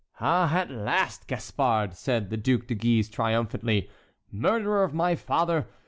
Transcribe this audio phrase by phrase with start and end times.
[0.19, 3.87] "Ah, at last, Gaspard!" said the Duke de Guise, triumphantly.
[4.31, 5.67] "Murderer of my father!